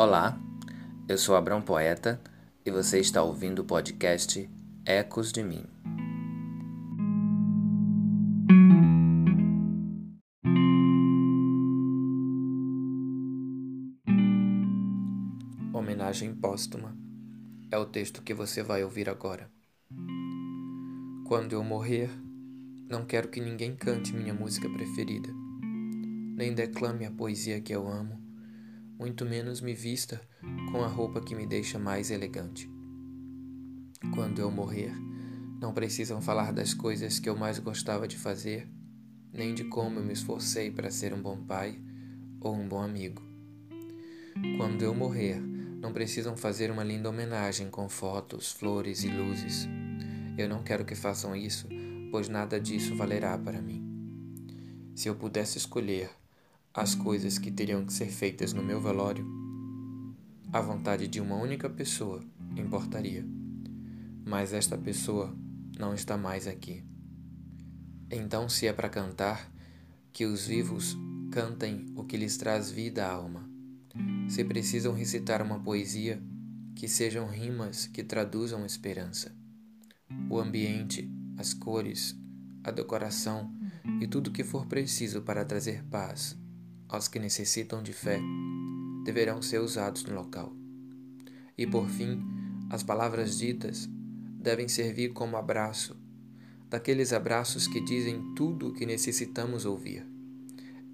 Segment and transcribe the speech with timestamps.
[0.00, 0.40] Olá,
[1.08, 2.20] eu sou Abrão Poeta
[2.64, 4.48] e você está ouvindo o podcast
[4.86, 5.64] Ecos de Mim.
[15.74, 16.96] Homenagem póstuma
[17.68, 19.50] é o texto que você vai ouvir agora.
[21.26, 22.08] Quando eu morrer,
[22.88, 25.30] não quero que ninguém cante minha música preferida,
[26.36, 28.27] nem declame a poesia que eu amo
[28.98, 30.20] muito menos me vista
[30.72, 32.68] com a roupa que me deixa mais elegante.
[34.12, 34.92] Quando eu morrer,
[35.60, 38.68] não precisam falar das coisas que eu mais gostava de fazer,
[39.32, 41.80] nem de como eu me esforcei para ser um bom pai
[42.40, 43.22] ou um bom amigo.
[44.56, 45.40] Quando eu morrer,
[45.80, 49.68] não precisam fazer uma linda homenagem com fotos, flores e luzes.
[50.36, 51.68] Eu não quero que façam isso,
[52.10, 53.84] pois nada disso valerá para mim.
[54.94, 56.10] Se eu pudesse escolher,
[56.78, 59.26] as coisas que teriam que ser feitas no meu velório,
[60.52, 62.22] a vontade de uma única pessoa
[62.56, 63.26] importaria.
[64.24, 65.36] Mas esta pessoa
[65.76, 66.84] não está mais aqui.
[68.08, 69.52] Então, se é para cantar,
[70.12, 70.96] que os vivos
[71.32, 73.50] cantem o que lhes traz vida à alma.
[74.28, 76.22] Se precisam recitar uma poesia,
[76.76, 79.34] que sejam rimas que traduzam esperança.
[80.30, 82.16] O ambiente, as cores,
[82.62, 83.52] a decoração
[84.00, 86.38] e tudo que for preciso para trazer paz
[86.88, 88.20] aos que necessitam de fé
[89.04, 90.52] deverão ser usados no local.
[91.56, 92.20] E por fim,
[92.70, 93.88] as palavras ditas
[94.40, 95.96] devem servir como abraço,
[96.68, 100.06] daqueles abraços que dizem tudo o que necessitamos ouvir.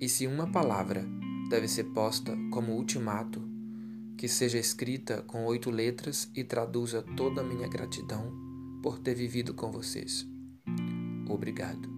[0.00, 1.04] E se uma palavra
[1.50, 3.42] deve ser posta como ultimato,
[4.16, 8.32] que seja escrita com oito letras e traduza toda a minha gratidão
[8.82, 10.26] por ter vivido com vocês.
[11.28, 11.93] Obrigado.